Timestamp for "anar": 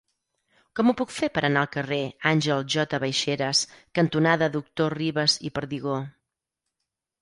1.49-1.65